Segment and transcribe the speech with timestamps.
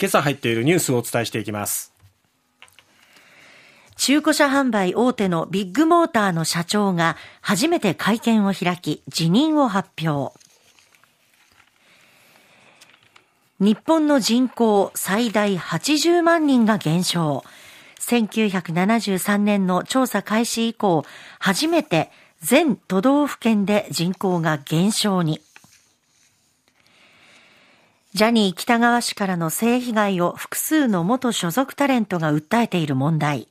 [0.00, 1.92] 今朝入っているニュースをお伝えしていきます。
[3.96, 10.38] 中古車販売大手のビッグモーターの社長が初めて会見を開き辞任を発表。
[13.58, 17.42] 日本の人口最大80万人が減少。
[17.98, 21.04] 1973年の調査開始以降、
[21.40, 22.10] 初めて
[22.40, 25.40] 全都道府県で人口が減少に。
[28.14, 33.48] ジャニー北川氏からの性被害を複数の元所属タレントが訴えている問題。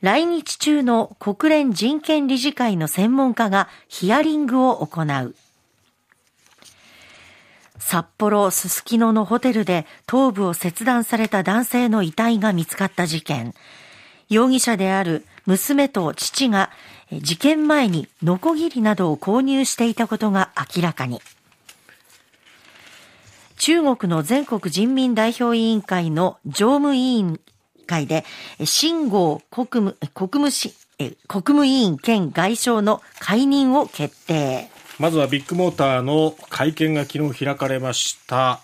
[0.00, 5.34] 来日中の国連人権理事会の専門家がヒアリングを行う。
[7.76, 13.52] 札幌すすきののホテルで頭部を切断された男性の遺体が見つかった事件。
[14.28, 16.70] 容疑者である娘と父が
[17.10, 21.20] 事件前にノコギリなどを購入していたことが明らかに。
[23.64, 27.38] 中国の全国人民代表委員会の常務委員
[27.86, 28.24] 会で、
[28.64, 30.74] 新郷国務、国務し、
[31.28, 34.68] 国務委員兼外相の解任を決定。
[34.98, 38.58] まずはビッグモーターの会見が昨日開かれました。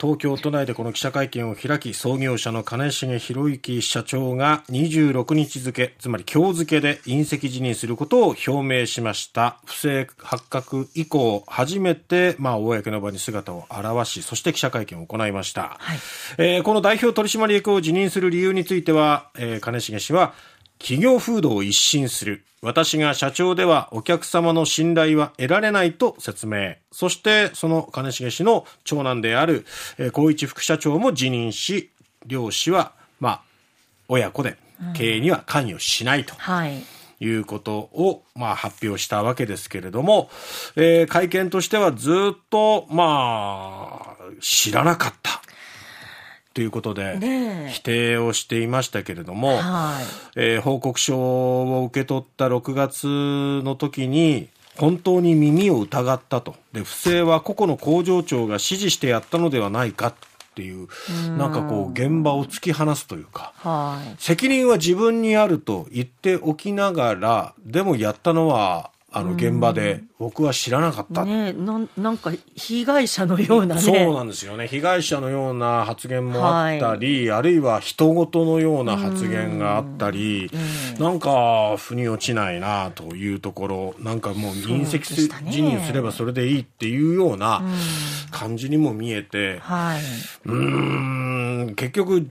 [0.00, 9.58] 東京都内でこの記者会見を開き、創業者の金重博之社長が26日付、つまり今日付で隕石辞任することを表明しました。
[9.66, 15.76] 不正発覚以降、初めて、まあ、公の場に姿を現し、そして記者会見を行いました。
[15.78, 15.98] はい、
[16.38, 20.32] えー、この代表取締役を辞任する理由については、えー、金重氏は、
[20.80, 22.44] 企業風土を一新する。
[22.62, 26.74] 私が社長ではお客様の信頼は得られないと説明。
[26.90, 29.64] そしてその金重氏の長男である
[30.12, 31.90] 高一副社長も辞任し、
[32.26, 33.42] 両氏は、まあ、
[34.08, 34.56] 親子で
[34.94, 36.34] 経営には関与しないと。
[37.22, 40.30] いうことを、まあ、発表したわけですけれども、
[40.74, 45.42] えー、会見としてはずっと、まあ、知らなかった。
[46.52, 50.04] ということで、否定をしていましたけれども、はい。
[50.36, 53.06] えー、報告書を受け取った6月
[53.64, 56.56] の時に、本当に耳を疑ったと。
[56.72, 60.14] で、不正は個々の工場長が指示してやったのではないかっ
[60.54, 60.88] ていう、
[61.36, 73.80] なんかこう、現場を突き放すというか、はい、責任は自分にあると言っておきながら、でもやったのはあの現場で僕は知らなかった、ね、ななんか被害者のようなね。
[73.80, 74.68] そうなんですよね。
[74.68, 80.50] 被害者のような発言もあったり、はい、あるいは人事のような発言があったり
[80.98, 81.02] ん。
[81.02, 87.62] なんか腑に落ちないなというところなんかもう隕石辞任すればそれでいいっていうような
[88.30, 90.00] 感じにも見えて、はい、
[90.44, 92.26] うん結局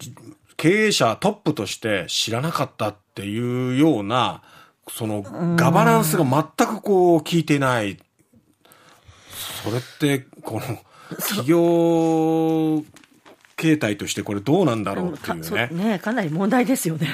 [0.56, 4.42] 経営者トップとして知らなかったっていうような
[4.90, 5.24] その
[5.56, 7.98] ガバナンスが全くこう効いてない。
[9.64, 10.62] それって、この、
[11.18, 12.84] 企業
[13.60, 15.68] 形態としてこれどうなんだろうっていうね。
[15.72, 17.14] ねかなり問題ですよね。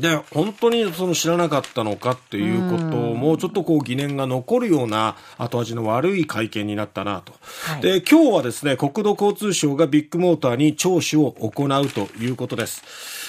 [0.00, 2.82] で、本当にその知らなかったのかっていうこと
[3.14, 7.32] も、ちょっとこう疑念が残るような後味の悪い会見になったなと。
[7.66, 12.82] はい、で、今日はですね、国土交通省がビッグモーターに聴取を行うということです。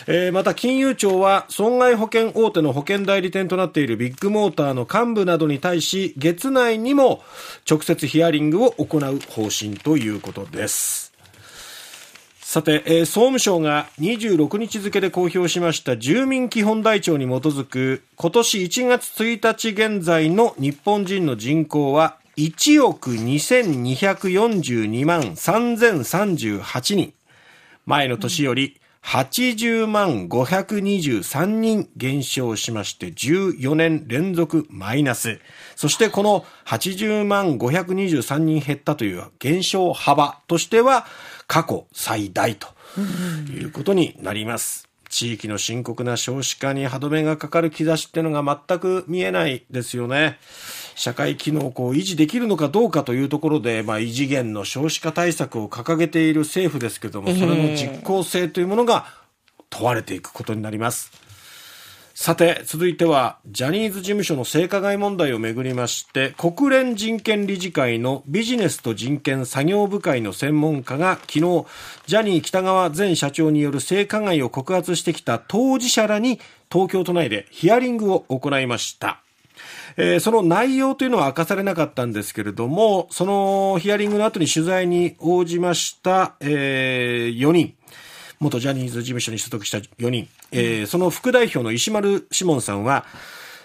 [0.07, 7.23] えー、また金融庁は損害保険大手の保険代理店となっているビッグモーターの幹部などに対し、月内にも
[7.69, 11.14] 直接ヒアリングを行う方針ということです。
[12.55, 27.13] さて、えー、総務省が26日付で公表しました住民基本台帳に基づく今年1月1日現在の日本人の人口は1億2242万3038人。
[27.85, 35.39] 前の年より80万523人減少しまして14年連続マイナス。
[35.75, 41.05] そしてこの80万523人減ったという減少幅としては
[41.47, 42.67] 過去最大と
[43.51, 44.89] いうことになります。
[45.09, 50.39] 地域の深刻な少子化に歯止めがかかる兆しってのが全く見えないですよね。
[50.95, 59.05] 社会機能をこう維持できるのかどうかというところで、まあ、異次元の少子化対策を掲げている政府ですけれども、それの実効性というものが
[59.69, 61.24] 問われていくことになります。
[62.17, 71.65] さて、続いては、ジャニーズ事務所の性加害問題をめぐりまして、国連人権理事会のビジネスと人権作業部会の専門家が昨日、
[72.05, 76.39] ジャニー北川前社長による性加害を告発してきた当事者らに
[76.71, 79.19] 東京都内でヒアリングを行いました。
[79.97, 87.73] えー、その内容というのは明かされなかったんですけれども、そのヒアリングの後に取材に応じました、えー、4人。
[88.45, 90.27] 元ジャニーズ事務所に所属した4人。
[90.51, 93.05] えー、その副代表の石丸志門さんは、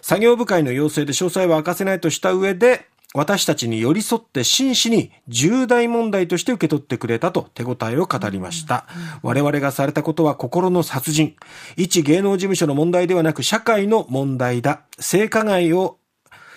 [0.03, 8.87] 作業部会の要請で詳細は明かせないとした上で、私たちに寄り添って真摯に重大問題として受け取ってくれたと手応えを語りました。
[9.23, 11.35] 我々がされたことは心の殺人。
[11.77, 14.83] 一芸能事務所の問題ではなく社会の問題だ。
[15.01, 15.99] 性加害を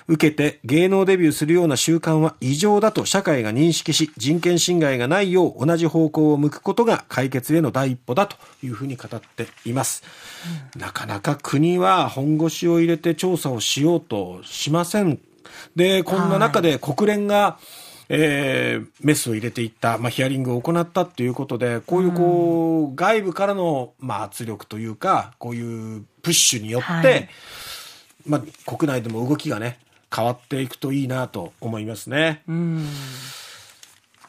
[0.07, 10.03] 受けて芸能デビューするような習慣は異常だと社会が認識し、人権侵害がないよう同じ方向を向くことが解決への第一歩だというふうに語っています。
[10.75, 15.19] うん、なかなか国は本腰を入れて調査をしようとしません。
[15.75, 17.57] で、こんな中で国連が、
[18.09, 27.29] えー、メスを入れていった、まあ、ヒアリングを行ったということで、こういうこう、うん、外部からの、まあ、圧力というか、こういうプッシュによって、はい、
[28.25, 29.79] まあ、国内でも動きがね、
[30.13, 32.43] 変わっていくといいなと思いますね。
[32.47, 32.87] うん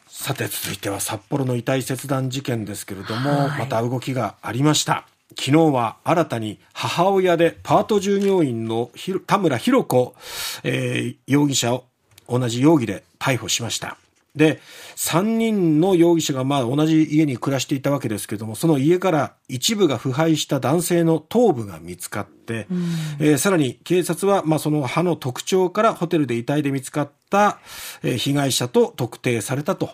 [0.07, 5.05] さて続いては札幌の遺体切断事件ですけれども、はい、また動きがありました。
[5.37, 8.89] 昨日は新たに母親でパート従業員の
[9.27, 10.15] 田村博子、
[10.63, 11.83] えー、容疑者を
[12.27, 13.97] 同じ容疑で逮捕しました。
[14.35, 14.59] で、
[14.95, 22.85] 3人の容疑者がまあ同じ家に暮らしていたわけですけども、その家から一部が腐敗した男性の頭部が見つかって、うん、
[23.19, 27.59] えー、さらに警察はまあその歯の特徴からホテルで遺体で見つかった、
[28.03, 29.91] えー、被害者と特定されたと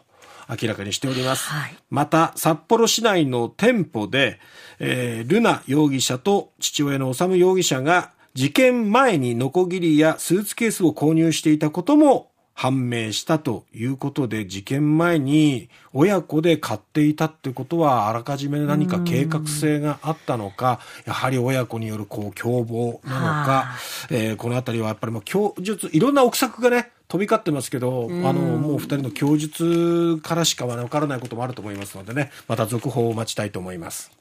[0.49, 1.47] 明らかにしております。
[1.49, 4.39] はい、また、札幌市内の店舗で、
[4.79, 23.71] えー、ルナ容疑者と父親の修容疑者が事件前にノコギリやスーツケースを購入していたことも判明したということで、事件前に親子で買っていたってことは、あらかじめ何か計画性があったのか、やはり親子によるこう共謀なのか、
[24.09, 34.20] えー、このあたりはやっぱりもう供述、いろんな憶測がね、飛び交ってますけど、あの、もう二人の供述からしかわからないこともあると思いますのでね、また続報を待ちたいと思います。